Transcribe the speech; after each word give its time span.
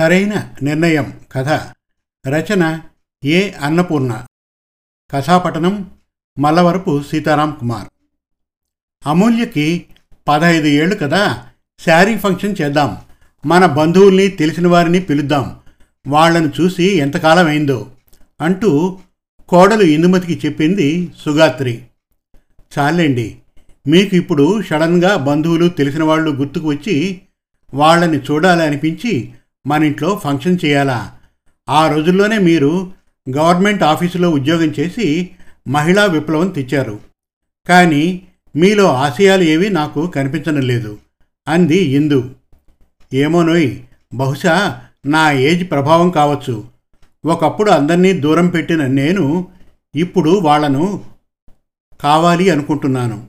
సరైన 0.00 0.48
నిర్ణయం. 0.62 1.20
కథ. 1.32 1.48
రచన. 2.28 2.80
ఏ. 3.24 3.50
అన్నపూర్ణ. 3.50 4.26
కథాపఠనం. 5.10 5.90
మల్లవరపు 6.38 7.02
సీతారాం 7.02 7.56
కుమార్. 7.60 7.88
అమూల్యకి 9.06 9.86
పదహైదు 10.28 10.66
ఏళ్ళు 10.66 10.96
కదా. 10.96 11.46
శారీ 11.86 12.18
ఫంక్షన్ 12.18 12.54
చేద్దాం. 12.62 12.96
మన 13.46 13.66
బంధువుల్ని 13.66 14.28
తెలిసిన 14.28 14.68
వారిని 14.68 15.00
పిలుద్దాం. 15.00 15.58
వాళ్ళను 16.06 16.52
చూసి 16.60 16.84
ఎంతకాలం 16.84 17.46
అయిందో 17.46 17.90
అంటూ 18.40 18.98
కోడలు 19.48 19.82
ఇందుమతికి 19.82 20.46
చెప్పింది 20.46 21.12
సుగాత్రి. 21.18 21.84
చాలండి. 22.78 23.38
మీకు 23.86 24.16
ఇప్పుడు 24.16 24.62
సడన్గా 24.62 25.16
బంధువులు 25.16 25.68
తెలిసిన 25.68 26.04
వాళ్ళు 26.04 26.30
గుర్తుకు 26.30 26.68
వచ్చి 26.68 27.20
వాళ్ళని 27.74 28.18
చూడాలనిపించి 28.18 29.34
మన 29.66 29.84
ఇంట్లో 29.84 30.20
ఫంక్షన్ 30.24 30.58
చేయాలా? 30.64 31.16
ఆ 31.68 31.94
రోజుల్లోనే 31.94 32.38
మీరు 32.38 32.92
గవర్నమెంట్ 33.36 33.82
ఆఫీసులో 33.82 34.30
ఉద్యోగం 34.30 34.66
చేసి 34.66 35.30
మహిళా 35.68 36.04
విప్లవం 36.04 36.48
తెచ్చారు. 36.48 37.00
కానీ 37.68 38.22
మీలో 38.56 38.84
ఆశయాలు 38.84 39.42
ఏవి 39.42 39.70
నాకు 39.70 40.06
కనిపించడం 40.06 40.60
లేదు 40.60 40.98
అంది 41.48 41.78
ఇందు. 41.78 42.34
ఏమోనోయ్ 43.14 43.76
బహుశా 44.14 44.82
నా 45.06 45.32
ఏజ్ 45.32 45.70
ప్రభావం 45.70 46.10
కావచ్చు. 46.10 46.64
ఒకప్పుడు 47.24 47.70
అందరినీ 47.70 48.12
దూరం 48.12 48.48
పెట్టిన 48.48 48.86
నేను 48.86 49.48
ఇప్పుడు 49.94 50.30
వాళ్ళను 50.30 51.04
కావాలి 52.00 52.50
అనుకుంటున్నాను. 52.50 53.26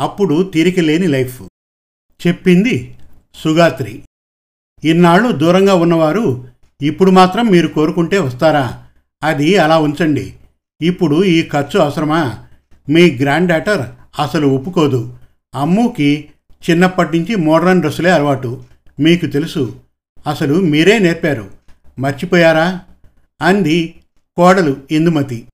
అప్పుడు 0.00 0.42
తీరిక 0.42 0.80
లేని 0.80 1.06
లైఫ్ 1.06 1.42
చెప్పింది 2.26 2.94
సుగాత్రి. 3.34 4.02
ఇన్నాళ్ళు 4.84 5.32
దూరంగా 5.32 5.74
ఉన్నవారు 5.74 6.48
ఇప్పుడు 6.82 7.10
మాత్రం 7.10 7.46
మీరు 7.46 7.68
కోరుకుంటే 7.68 8.18
వస్తారా? 8.18 8.82
అది 9.22 9.56
అలా 9.56 9.78
ఉంచండి. 9.78 10.34
ఇప్పుడు 10.82 11.24
ఈ 11.24 11.48
ఖర్చు 11.48 11.80
అవసరమా? 11.80 12.34
మీ 12.88 13.18
గ్రాండ్ 13.22 13.48
డాటర్ 13.48 13.86
అసలు 14.22 14.46
ఒప్పుకోదు. 14.46 15.14
అమ్ముకి 15.54 16.28
చిన్నప్పటి 16.70 17.18
నుంచి 17.18 17.36
మోడ్రన్ 17.36 17.80
డ్రెస్సులే 17.80 18.10
అలవాటు. 18.10 18.64
మీకు 19.00 19.26
తెలుసు. 19.26 19.74
అసలు 20.26 20.54
మీరే 20.54 20.98
నేర్పారు. 20.98 21.50
మర్చిపోయారా? 21.98 22.80
అంది 23.42 23.94
కోడలు 24.36 24.76
ఇందుమతి. 24.90 25.44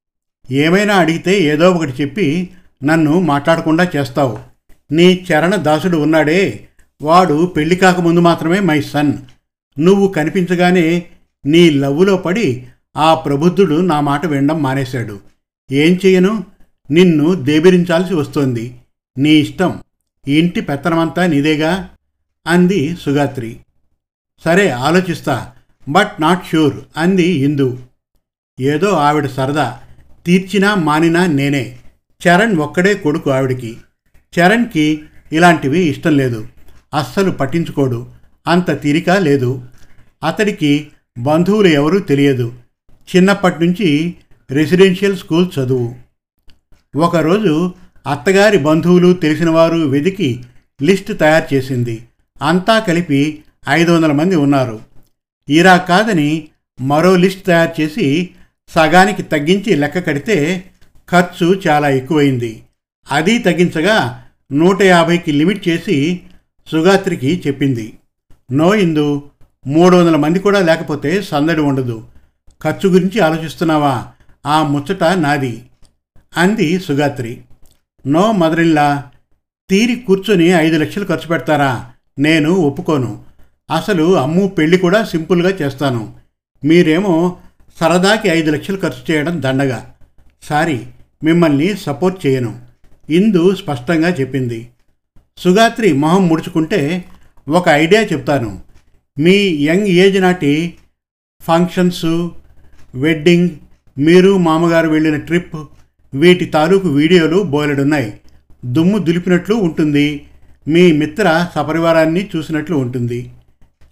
ఏమైనా 0.51 0.97
అడిగితే 0.97 1.39
ఏదో 1.39 1.71
ఒకటి 1.71 2.03
చెప్పి 2.03 2.51
నన్ను 2.85 3.21
మాట్లాడకుండా 3.21 3.91
చేస్తావు. 3.97 4.39
నీ 4.93 5.27
చరణ 5.33 5.55
దాసుడు 5.55 5.97
ఉన్నాడే. 5.97 6.68
వాడు 7.03 7.47
పెళ్ళి 7.47 7.77
కాకముందు 7.77 8.21
మాత్రమే 8.21 8.61
మై 8.61 8.81
సన్. 8.81 9.13
నువ్వు 9.79 10.09
కనిపించగానే 10.09 11.07
నీ 11.47 11.71
లవ్వులో 11.71 12.17
పడి 12.17 12.67
ఆ 12.97 13.15
ప్రబుద్ధుడు 13.15 13.81
నా 13.81 14.01
మాట 14.01 14.27
వినడం 14.27 14.63
మానేశాడు. 14.63 15.21
ఏం 15.73 16.01
చేయను? 16.07 16.45
నిన్ను 16.91 17.35
దేబిరించాల్సి 17.35 18.15
వస్తోంది. 18.15 18.77
నీ 19.19 19.31
ఇష్టం. 19.31 19.83
ఇంటి 20.29 20.61
పెత్తనమంతా 20.61 21.27
నీదేగా? 21.27 21.91
అంది 22.47 22.97
సుగాత్రి. 22.97 23.57
సరే 24.45 24.71
ఆలోచిస్తా. 24.71 25.53
బట్ 25.89 26.21
నాట్ 26.21 26.47
ష్యూర్ 26.47 26.77
అంది 26.97 27.29
ఇందు. 27.29 27.79
ఏదో 28.61 28.89
ఆవిడ 28.91 29.27
సరదా. 29.27 29.79
తీర్చినా 30.27 30.75
మానినా 30.75 31.27
నేనే. 31.27 31.79
చరణ్ 32.29 32.57
ఒక్కడే 32.57 32.95
కొడుకు 32.95 33.31
ఆవిడికి. 33.31 33.77
చరణ్కి 34.41 35.03
ఇలాంటివి 35.33 35.81
ఇష్టం 35.81 36.17
లేదు. 36.17 36.49
అస్సలు 36.95 37.31
పట్టించుకోడు. 37.31 38.07
అంత 38.49 38.83
తీరిక 38.83 39.11
లేదు. 39.11 39.63
అతడికి 40.25 40.89
బంధువులు 41.19 41.69
ఎవరూ 41.69 41.99
తెలియదు. 41.99 42.53
చిన్నప్పటి 43.17 43.67
నుంచి 43.67 44.15
రెసిడెన్షియల్ 44.51 45.17
స్కూల్ 45.17 45.49
చదువు. 45.59 45.95
ఒకరోజు 46.99 47.73
అత్తగారి 48.07 48.59
బంధువులు 48.59 49.13
తెలిసినవారు 49.13 49.77
వెదికి 49.77 50.45
లిస్ట్ 50.83 51.19
తయారు 51.19 51.55
చేసింది. 51.55 52.05
అంతా 52.43 52.79
కలిపి 52.79 53.43
ఐదు 53.69 53.93
వందల 53.93 54.13
మంది 54.13 54.37
ఉన్నారు. 54.37 54.81
ఇరా 55.49 55.77
కాదని 55.77 56.49
మరో 56.81 57.17
లిస్ట్ 57.17 57.47
తయారు 57.47 57.81
చేసి 57.81 58.31
సగానికి 58.69 59.23
తగ్గించి 59.23 59.77
లెక్క 59.77 60.07
కడితే 60.07 60.65
ఖర్చు 61.11 61.61
చాలా 61.69 61.89
ఎక్కువైంది. 61.89 62.63
అది 63.13 63.39
తగ్గించగా 63.39 64.25
నూట 64.53 64.83
యాభైకి 64.83 65.33
లిమిట్ 65.33 65.69
చేసి 65.69 66.21
సుగాత్రికి 66.73 67.43
చెప్పింది. 67.47 67.99
నో 68.53 68.75
ఇందు 68.75 69.23
మూడు 69.67 69.97
వందల 69.97 70.17
మంది 70.17 70.39
కూడా 70.39 70.61
లేకపోతే 70.61 71.23
సందడి 71.23 71.61
ఉండదు. 71.61 72.05
ఖర్చు 72.65 72.89
గురించి 72.89 73.21
ఆలోచిస్తున్నావా? 73.21 74.07
ఆ 74.47 74.63
ముచ్చట 74.63 75.05
నాది 75.05 75.63
అంది 76.37 76.81
సుగాత్రి. 76.81 77.41
నో 78.07 78.33
మదరిల్లా 78.33 79.05
తీరి 79.71 79.97
కూర్చొని 79.97 80.47
ఐదు 80.47 80.77
లక్షలు 80.79 81.05
ఖర్చు 81.05 81.29
పెడతారా? 81.29 81.93
నేను 82.19 82.51
ఒప్పుకోను. 82.51 83.23
అసలు 83.77 84.19
అమ్ము 84.19 84.49
పెళ్ళి 84.49 84.79
కూడా 84.79 85.05
సింపుల్గా 85.05 85.51
చేస్తాను. 85.51 86.15
మీరేమో 86.65 87.37
సరదాకి 87.81 88.29
ఐదు 88.29 88.51
లక్షలు 88.51 88.77
ఖర్చు 88.77 89.15
చేయడం 89.15 89.43
దండగా. 89.43 89.95
సారీ 90.43 90.87
మిమ్మల్ని 91.25 91.77
సపోర్ట్ 91.77 92.27
చేయను 92.27 92.61
ఇందు 93.11 93.55
స్పష్టంగా 93.55 94.09
చెప్పింది. 94.09 94.69
సుగాత్రి 95.39 95.93
మొహం 95.93 96.29
ముడుచుకుంటే 96.29 97.05
ఒక 97.49 97.69
ఐడియా 97.69 98.03
చెప్తాను. 98.03 98.59
మీ 99.19 99.37
యంగ్ 99.49 99.87
ఏజ్ 99.87 100.23
నాటి 100.23 100.75
ఫంక్షన్స్ 101.43 102.29
వెడ్డింగ్ 102.95 103.51
మీరు 103.99 104.37
మామగారు 104.37 104.89
వెళ్ళిన 104.89 105.17
ట్రిప్ 105.17 105.57
వీటి 106.15 106.45
తాలూకు 106.45 106.89
వీడియోలు 106.89 107.43
బోలెడున్నాయి. 107.43 108.21
దుమ్ము 108.65 108.99
దులిపినట్లు 108.99 109.55
ఉంటుంది. 109.55 110.27
మీ 110.69 110.93
మిత్ర 110.93 111.49
సపరివారాన్ని 111.55 112.31
చూసినట్లు 112.37 112.77
ఉంటుంది. 112.77 113.31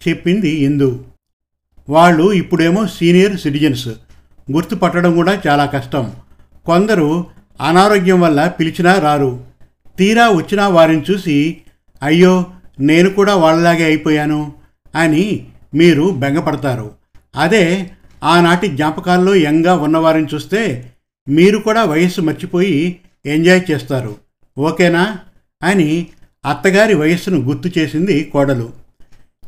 చెప్పింది 0.07 0.49
ఇందు. 0.49 1.05
వాళ్ళు 1.89 2.33
ఇప్పుడేమో 2.33 2.87
సీనియర్ 2.87 3.39
సిటిజన్స్. 3.39 3.87
గుర్తుపట్టడం 4.51 5.15
కూడా 5.15 5.41
చాలా 5.47 5.65
కష్టం. 5.65 6.11
కొందరు 6.65 7.25
అనారోగ్యం 7.61 8.21
వల్ల 8.21 8.47
పిలిచినా 8.47 8.99
రారు. 8.99 9.56
తీరా 9.99 10.29
వచ్చిన 10.29 10.61
వారిని 10.61 11.03
చూసి 11.11 11.57
అయ్యో 12.03 12.45
నేను 12.79 13.09
కూడా 13.09 13.35
వాళ్ళలాగే 13.35 13.83
అయిపోయాను 13.83 14.53
అని 14.95 15.47
మీరు 15.73 16.09
బెంగపడతారు. 16.09 16.91
అదే 17.35 17.89
ఆనాటి 18.23 18.67
జ్ఞాపకాల్లో 18.67 19.35
యంగా 19.35 19.73
ఉన్నవారిని 19.73 20.27
చూస్తే 20.33 20.91
మీరు 21.29 21.57
కూడా 21.57 21.83
వయస్సు 21.83 22.21
మర్చిపోయి 22.21 22.99
ఎంజాయ్ 23.25 23.71
చేస్తారు. 23.71 24.15
ఓకేనా? 24.59 25.19
అని 25.63 26.07
అత్తగారి 26.49 26.93
వయస్సును 26.93 27.37
గుర్తు 27.37 27.79
చేసింది 27.79 28.23
కోడలు. 28.23 28.73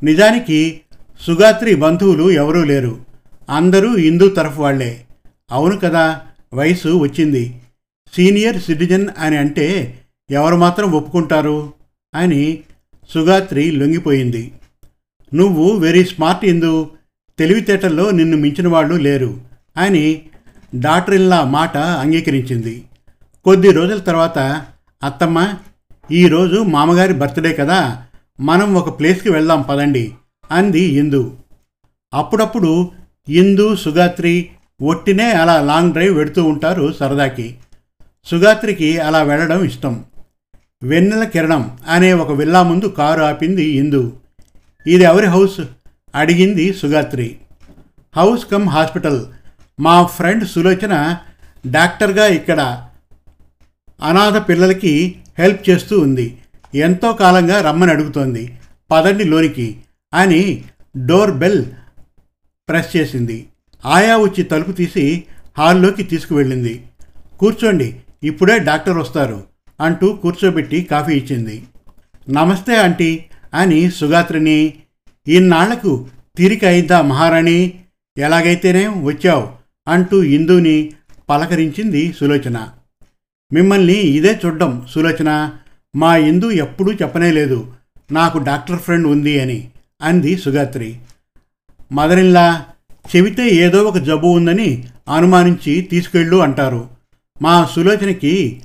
నిజానికి 0.04 0.81
సుగాత్రి 1.28 1.76
బంధువులు 1.76 2.31
ఎవరూ 2.31 2.64
లేరు. 2.64 2.98
అందరూ 3.50 3.96
హిందూ 3.96 4.30
తరఫు 4.30 4.62
వాళ్ళే. 4.62 5.02
అవును 5.52 5.78
కదా 5.78 6.22
వయసు 6.54 6.98
వచ్చింది. 6.98 7.62
సీనియర్ 8.16 8.62
సిటిజన్ 8.62 9.08
అని 9.18 9.38
అంటే 9.38 9.99
ఎవరు 10.31 10.56
మాత్రం 10.56 10.91
ఒప్పుకుంటారు? 10.91 11.73
అని 12.16 12.59
సుగాత్రి 13.13 13.72
లొంగిపోయింది. 13.72 14.51
నువ్వు 15.34 15.75
వెరీ 15.75 16.06
స్మార్ట్ 16.06 16.45
ఇందు. 16.45 16.90
తెలివితేటల్లో 17.40 18.12
నిన్ను 18.12 18.38
మించిన 18.38 18.68
వాళ్ళు 18.68 18.95
లేరు 18.95 19.41
అని 19.78 20.22
డాక్టర్ 20.75 21.16
ఇల్లా 21.16 21.44
మాట 21.44 21.78
అంగీకరించింది. 21.78 22.85
కొద్ది 23.44 23.72
రోజుల 23.72 23.97
తర్వాత 23.97 24.39
అత్తమ్మ 25.03 25.53
ఈరోజు 26.12 26.56
మామగారి 26.56 27.13
బర్త్డే 27.13 27.54
కదా 27.54 28.04
మనం 28.39 28.75
ఒక 28.75 29.00
ప్లేస్కి 29.00 29.31
వెళ్దాం 29.31 29.62
పదండి 29.62 30.13
అంది 30.51 30.81
ఇందు. 30.81 31.38
అప్పుడప్పుడు 32.13 32.92
ఇందు 33.30 33.75
సుగాత్రి 33.75 34.50
ఒట్టినే 34.81 35.31
అలా 35.31 35.62
లాంగ్ 35.62 35.94
డ్రైవ్ 35.94 36.18
వెడుతూ 36.18 36.44
ఉంటారు 36.44 36.94
సరదాకి. 37.00 37.56
సుగాత్రికి 38.25 38.98
అలా 38.98 39.24
వెళ్ళడం 39.24 39.63
ఇష్టం. 39.63 40.06
వెన్నెల 40.84 41.24
కిరణం 41.24 41.78
అనే 41.88 42.14
ఒక 42.14 42.31
విల్లా 42.31 42.64
ముందు 42.64 42.86
కారు 42.86 43.22
ఆపింది 43.22 43.64
ఇందు. 43.64 44.18
ఇది 44.88 45.04
ఎవరి 45.04 45.26
హౌస్? 45.26 45.62
అడిగింది 46.16 46.74
సుగాత్రి. 46.74 47.38
House 48.18 48.46
cum 48.52 48.70
hospital. 48.70 49.26
మా 49.80 50.06
ఫ్రెండ్ 50.06 50.48
సులోచన 50.48 51.18
డాక్టర్గా 51.68 52.28
ఇక్కడ 52.28 52.88
అనాథ 54.04 54.50
పిల్లలకి 54.50 55.16
హెల్ప్ 55.40 55.70
చేస్తూ 55.70 56.00
ఉంది. 56.00 56.38
ఎంతో 56.76 57.14
కాలంగా 57.14 57.62
రమ్మని 57.62 57.92
అడుగుతోంది. 57.92 58.58
పదండి 58.92 59.24
లోనికి 59.24 59.81
అని 60.14 60.64
డోర్ 61.06 61.31
బెల్ 61.31 61.66
ప్రెస్ 62.70 62.98
చేసింది. 62.98 63.48
ఆయా 63.86 64.18
వచ్చి 64.18 64.44
తలుపు 64.44 64.72
తీసి 64.72 65.24
హాల్లోకి 65.58 66.04
తీసుకువెళ్ళింది. 66.04 66.84
కూర్చోండి 67.40 68.00
ఇప్పుడే 68.24 68.60
డాక్టర్ 68.60 68.98
వస్తారు. 68.98 69.49
అంటూ 69.81 70.14
కూర్చోబెట్టి 70.14 70.84
కాఫీ 70.84 71.14
ఇచ్చింది. 71.14 71.64
నమస్తే 72.30 72.76
ఆంటీ 72.76 73.26
అని 73.54 73.92
సుగాత్రిని 73.92 74.74
ఇన్నాళ్ళకు 75.28 76.08
తిరిగి 76.38 76.66
అయిద్దా 76.66 77.02
మహారాణి? 77.02 77.74
ఎలాగైతేనే 78.18 78.88
వచ్చావు? 78.88 79.50
అంటూ 79.88 80.24
ఇందుని 80.24 80.92
పలకరించింది 81.30 82.14
సులోచన. 82.14 82.70
మిమ్మల్ని 83.54 83.94
ఇదే 83.94 84.40
చూడ్డం 84.46 84.88
సులోచన 84.90 85.52
మా 85.96 86.18
ఇందు 86.18 86.52
ఎప్పుడూ 86.52 86.94
చెప్పనే 86.94 87.31
లేదు. 87.31 87.74
నాకు 88.12 88.38
డాక్టర్ 88.38 88.80
ఫ్రెండ్ 88.80 89.08
ఉంది 89.08 89.40
అని 89.40 89.70
అంది 90.02 90.38
సుగాత్రి. 90.38 90.98
మదరిల్లా 91.92 92.66
చెబితే 93.16 93.50
ఏదో 93.50 93.84
ఒక 93.84 93.98
జబ్బు 93.98 94.28
ఉందని 94.28 94.84
అనుమానించి 95.16 95.81
తీసుకెళ్ళు 95.81 96.38
అంటారు. 96.38 96.90
మా 97.42 97.66
సులోచనకి 97.66 98.62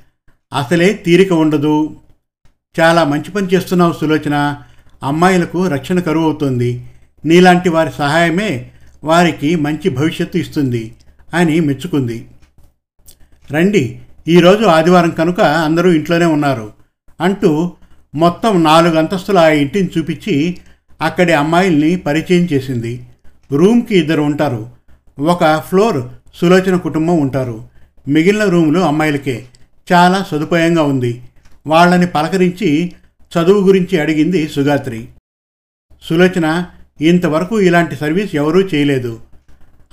అసలే 0.53 0.93
తీరిక 0.93 1.33
ఉండదు. 1.33 1.95
చాలా 2.79 3.03
మంచి 3.03 3.31
పని 3.31 3.47
చేస్తున్నావు 3.47 3.93
సులోచన. 3.93 4.55
అమ్మాయిలకు 5.03 5.67
రక్షణ 5.67 5.99
కరువు 5.99 6.23
అవుతుంది. 6.23 6.85
నీలాంటి 7.25 7.69
వారి 7.69 7.89
సహాయమే 7.97 8.71
వారికి 9.03 9.55
మంచి 9.55 9.89
భవిష్యత్తు 9.89 10.37
ఇస్తుంది 10.37 10.93
అని 11.33 11.59
మెచ్చుకుంది. 11.59 12.27
రండి 13.51 13.99
ఈరోజు 14.27 14.63
ఆదివారం 14.65 15.09
కనుక 15.09 15.41
అందరూ 15.41 15.91
ఇంట్లోనే 15.91 16.25
ఉన్నారు 16.25 16.73
అంటూ 17.21 17.71
మొత్తం 18.15 18.63
నాలుగు 18.63 18.97
అంతస్తుల 18.97 19.37
ఆ 19.37 19.47
ఇంటిని 19.47 19.89
చూపించి 19.97 20.57
అక్కడి 21.01 21.33
అమ్మాయిల్ని 21.33 21.95
పరిచయం 21.95 22.47
చేసింది. 22.53 23.05
రూమ్కి 23.51 23.99
ఇద్దరు 23.99 24.21
ఉంటారు. 24.21 24.69
ఒక 25.19 25.63
ఫ్లోర్ 25.67 26.03
సులోచన 26.35 26.75
కుటుంబం 26.75 27.17
ఉంటారు. 27.17 27.63
మిగిలిన 28.07 28.43
రూములు 28.43 28.79
అమ్మాయిలకే. 28.79 29.45
చాలా 29.93 30.25
సదుపాయంగా 30.31 30.83
ఉంది. 30.83 31.21
వాళ్ళని 31.67 32.07
పలకరించి 32.07 32.93
చదువు 33.31 33.59
గురించి 33.61 33.99
అడిగింది 33.99 34.49
సుగాత్రి. 34.49 35.07
సులోచన 36.03 36.65
ఇంతవరకు 37.01 37.61
ఇలాంటి 37.61 37.95
సర్వీస్ 37.95 38.35
ఎవరూ 38.35 38.61
చేయలేదు. 38.61 39.19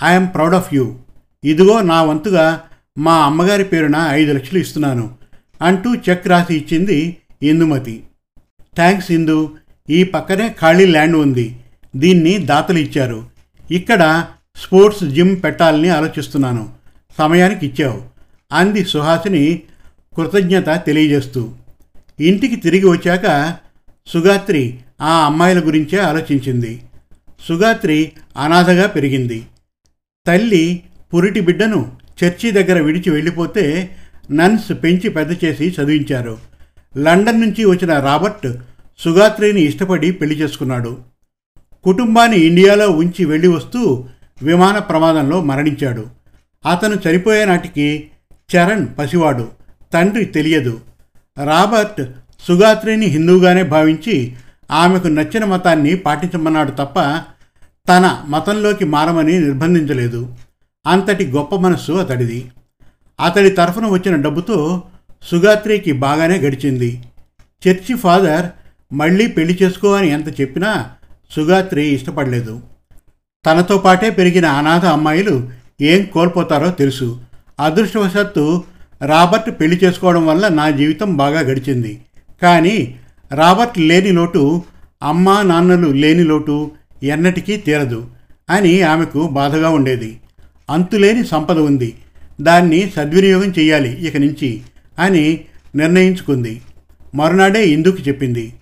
ఐఎమ్ 0.03 0.29
ప్రౌడ్ 0.35 0.55
ఆఫ్ 0.55 0.75
యూ 0.75 0.97
ఇదిగో 1.45 1.81
నా 1.81 2.03
వంతుగా 2.03 2.63
మా 2.99 3.15
అమ్మగారి 3.15 3.65
పేరున 3.65 4.09
ఐదు 4.11 4.33
లక్షలు 4.33 4.59
ఇస్తున్నాను 4.59 5.15
అంటూ 5.63 5.95
చెక్ 5.95 6.29
రాసి 6.29 6.57
ఇచ్చింది 6.57 7.17
ఇందుమతి. 7.43 8.05
థ్యాంక్స్ 8.77 9.11
ఇందు. 9.11 9.57
ఈ 9.91 10.05
పక్కనే 10.05 10.55
ఖాళీ 10.61 10.87
ల్యాండ్ 10.87 11.17
ఉంది. 11.17 11.57
దీన్ని 11.97 12.39
దాతలు 12.39 12.79
ఇచ్చారు. 12.79 13.27
ఇక్కడ 13.71 14.27
స్పోర్ట్స్ 14.57 15.05
జిమ్ 15.05 15.43
పెట్టాలని 15.45 15.89
ఆలోచిస్తున్నాను. 15.89 16.71
సమయానికి 17.19 17.67
ఇచ్చావు. 17.67 18.03
అంది 18.53 18.85
సుహాసిని 18.85 19.63
కృతజ్ఞత 20.17 20.85
తెలియజేస్తూ 20.87 21.51
ఇంటికి 22.21 22.57
తిరిగి 22.57 22.87
వచ్చాక 22.87 23.57
సుగాత్రి 24.07 24.79
ఆ 25.01 25.27
అమ్మాయిల 25.27 25.61
గురించే 25.61 25.99
ఆలోచించింది. 25.99 26.83
సుగాత్రి 27.49 28.13
అనాథగా 28.37 28.87
పెరిగింది. 28.87 29.47
తల్లి 30.27 30.83
పురిటి 31.15 31.41
బిడ్డను 31.41 31.93
చర్చి 32.25 32.51
దగ్గర 32.51 32.81
విడిచి 32.81 33.11
వెళ్ళిపోతే 33.11 33.97
నన్స్ 34.31 34.73
పెంచి 34.83 35.11
పెద్ద 35.11 35.45
చేసి 35.45 35.65
చదివించారు. 35.69 36.39
లండన్ 36.99 37.41
నుంచి 37.41 37.65
వచ్చిన 37.65 37.99
రాబర్ట్ 37.99 38.49
సుగాత్రిని 38.99 39.61
ఇష్టపడి 39.61 40.11
పెళ్ళి 40.11 40.37
చేసుకున్నాడు. 40.37 40.97
కుటుంబాన్ని 41.85 42.41
ఇండియాలో 42.41 42.91
ఉంచి 42.91 43.25
వెళ్ళి 43.25 43.49
వస్తూ 43.49 44.05
విమాన 44.43 44.79
ప్రమాదంలో 44.79 45.43
మరణించాడు. 45.43 46.07
అతను 46.71 46.97
చనిపోయే 47.09 47.45
నాటికి 47.45 48.11
చరణ్ 48.57 48.87
పసివాడు. 48.99 49.62
తండ్రి 49.95 50.25
తెలియదు. 50.25 50.81
రాబర్ట్ 51.45 52.03
సుగాత్రిని 52.49 53.07
హిందూగానే 53.07 53.63
భావించి 53.63 54.35
ఆమెకు 54.71 55.09
నచ్చిన 55.09 55.45
మతాన్ని 55.45 55.97
పాటించమన్నాడు 55.97 56.71
తప్ప 56.71 57.01
తన 57.89 58.25
మతంలోకి 58.29 58.85
మారమని 58.85 59.41
నిర్బంధించలేదు. 59.41 60.37
అంతటి 60.87 61.27
గొప్ప 61.27 61.55
మనస్సు 61.55 61.93
అతడిది. 61.93 62.51
అతడి 63.25 63.51
తరఫున 63.51 63.87
వచ్చిన 63.87 64.17
డబ్బుతో 64.17 64.83
సుగాత్రికి 65.31 65.93
బాగానే 65.93 66.39
గడిచింది. 66.39 67.03
చర్చి 67.69 67.97
ఫాదర్ 67.97 68.47
మళ్ళీ 68.95 69.27
పెళ్ళి 69.27 69.59
చేసుకో 69.63 69.93
అని 69.93 70.09
ఎంత 70.09 70.41
చెప్పినా 70.41 70.91
సుగాత్రి 71.31 71.87
ఇష్టపడలేదు. 71.87 72.61
తనతో 73.47 73.79
పాటే 73.79 74.11
పెరిగిన 74.11 74.47
అనాథ 74.47 74.85
అమ్మాయిలు 74.85 75.51
ఏం 75.81 76.05
కోల్పోతారో 76.05 76.71
తెలుసు. 76.71 77.21
అదృష్టవశాత్తు 77.61 78.65
రాబర్ట్ 79.03 79.61
పెళ్ళి 79.61 79.81
చేసుకోవడం 79.85 80.27
వల్ల 80.27 80.49
నా 80.49 80.71
జీవితం 80.71 81.17
బాగా 81.17 81.41
గడిచింది. 81.41 82.01
కానీ 82.43 82.95
రాబర్ట్ 83.33 83.79
లేని 83.79 84.13
లోటు 84.13 84.63
అమ్మా 85.03 85.43
నాన్నలు 85.43 85.89
లేని 85.89 86.25
లోటు 86.25 86.71
ఎన్నటికీ 87.03 87.57
తీరదు 87.57 88.07
అని 88.51 88.83
ఆమెకు 88.83 89.29
బాధగా 89.29 89.71
ఉండేది. 89.71 90.21
అంతులేని 90.71 91.27
సంపద 91.27 91.59
ఉంది. 91.59 91.95
దాన్ని 92.41 92.93
సద్వినియోగం 92.97 93.55
చేయాలి 93.59 94.07
ఇక 94.07 94.17
నుంచి 94.17 94.63
అని 94.99 95.41
నిర్ణయించుకుంది. 95.75 96.61
మరునాడే 97.15 97.69
ఇందుకు 97.69 98.09
చెప్పింది. 98.09 98.53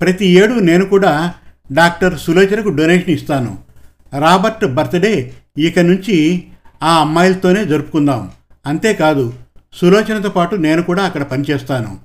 ప్రతి 0.00 0.26
ఏడు 0.26 0.52
నేను 0.52 0.84
కూడా 0.84 1.34
డాక్టర్ 1.72 2.18
సులోచనకు 2.18 2.68
డొనేషన్ 2.68 3.10
ఇస్తాను. 3.10 3.58
రాబర్ట్ 4.18 4.64
బర్త్డే 4.64 5.32
ఇక 5.58 5.78
నుంచి 5.78 6.44
ఆ 6.82 6.98
అమ్మాయిలతోనే 6.98 7.64
జరుపుకుందాం. 7.64 8.30
అంతేకాదు 8.66 9.32
సులోచనతో 9.74 10.28
పాటు 10.28 10.56
నేను 10.56 10.82
కూడా 10.82 11.02
అక్కడ 11.04 11.22
పనిచేస్తాను 11.22 11.98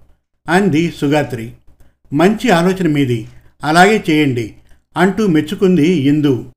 అంది 0.50 0.92
సుగాత్రి. 0.92 1.54
మంచి 2.14 2.50
ఆలోచన 2.50 2.88
మీది 2.88 3.28
అలాగే 3.64 4.04
చేయండి 4.10 4.56
అంటూ 4.98 5.28
మెచ్చుకుంది 5.28 5.88
ఇందు. 5.90 6.52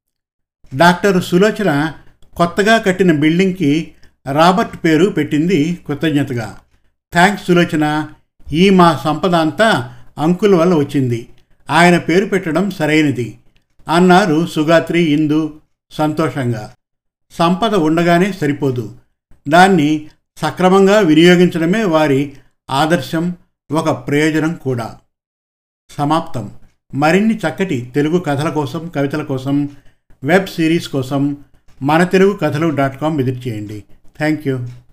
డాక్టర్ 0.77 1.25
సులోచన 1.25 1.93
కొత్తగా 2.37 2.79
కట్టిన 2.79 3.13
బిల్డింగ్కి 3.13 3.93
రాబర్ట్ 4.33 4.77
పేరు 4.85 5.07
పెట్టింది 5.07 5.79
కృతజ్ఞతగా. 5.87 6.59
థ్యాంక్స్ 7.13 7.47
సులోచన 7.47 8.09
ఈ 8.53 8.71
మా 8.71 9.01
సంపద 9.05 9.35
అంతా 9.35 9.97
అంకుల్ 10.19 10.55
వల్ల 10.55 10.75
వచ్చింది 10.75 11.29
ఆయన 11.71 11.99
పేరు 11.99 12.27
పెట్టడం 12.27 12.71
సరైనది 12.71 13.39
అన్నారు 13.89 14.47
సుగాత్రి 14.47 15.03
ఇందు 15.03 15.61
సంతోషంగా. 15.91 16.75
సంపద 17.39 17.75
ఉండగానే 17.75 18.33
సరిపోదు 18.33 18.97
దాన్ని 19.49 20.09
సక్రమంగా 20.43 21.01
వినియోగించడమే 21.01 21.85
వారి 21.85 22.33
ఆదర్శం 22.71 23.37
ఒక 23.73 24.09
ప్రయోజనం 24.09 24.55
కూడా. 24.55 24.99
సమాప్తం. 25.91 26.51
మరిన్ని 26.95 27.37
చక్కటి 27.37 27.93
తెలుగు 27.95 28.19
కథల 28.19 28.49
కోసం 28.49 28.93
కవితల 28.97 29.23
కోసం 29.23 29.69
వెబ్ 30.25 30.47
సిరీస్ 30.47 30.89
కోసం 30.89 31.37
మన 31.83 32.05
Telugu 32.05 32.39
Kathalu 32.43 32.77
dot 32.77 33.01
com 33.01 33.17
visit 33.17 33.49
చేయండి. 33.49 33.85
Thank 34.17 34.49
you. 34.49 34.67